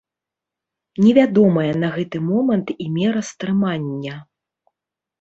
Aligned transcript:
Невядомая 1.03 1.67
на 1.83 1.93
гэты 1.99 2.23
момант 2.31 2.67
і 2.83 2.91
мера 2.99 3.21
стрымання. 3.31 4.21